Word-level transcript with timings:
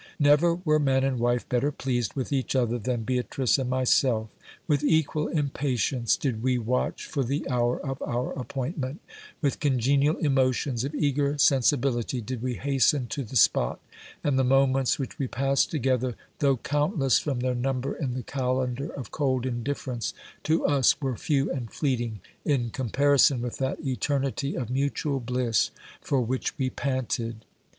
Never 0.17 0.55
were 0.55 0.79
man 0.79 1.03
and 1.03 1.19
wife 1.19 1.47
better 1.47 1.71
pleas 1.71 2.09
ed 2.09 2.15
with 2.15 2.33
each 2.33 2.55
other 2.55 2.79
than 2.79 3.03
Beatrice 3.03 3.59
and 3.59 3.69
myself: 3.69 4.31
with 4.67 4.83
equal 4.83 5.27
impatience 5.27 6.17
did 6.17 6.41
we 6.41 6.57
watch 6.57 7.05
for 7.05 7.23
the 7.23 7.47
hour 7.47 7.79
of 7.79 8.01
our 8.01 8.31
appointment; 8.33 8.99
with 9.43 9.59
congenial 9.59 10.17
emotions 10.17 10.83
of 10.83 10.95
eager 10.95 11.37
sen 11.37 11.61
sibility 11.61 12.19
did 12.25 12.41
we 12.41 12.55
hasten 12.55 13.05
to 13.09 13.23
the 13.23 13.35
spot, 13.35 13.79
and 14.23 14.39
the 14.39 14.43
moments 14.43 14.97
which 14.97 15.19
we 15.19 15.27
passed 15.27 15.69
together, 15.69 16.15
though 16.39 16.57
countless 16.57 17.19
from 17.19 17.41
their 17.41 17.53
number 17.53 17.93
in 17.93 18.15
the 18.15 18.23
calendar 18.23 18.89
of 18.93 19.11
cold 19.11 19.45
indifference, 19.45 20.15
to 20.41 20.65
us 20.65 20.99
were 20.99 21.15
few 21.15 21.51
and 21.51 21.71
fleeting, 21.71 22.21
in 22.43 22.71
comparison 22.71 23.39
with 23.39 23.59
that 23.59 23.79
eternity 23.85 24.55
of 24.55 24.71
mutual 24.71 25.19
bliss 25.19 25.69
for 26.01 26.19
which 26.21 26.57
we 26.57 26.71
panted. 26.71 27.45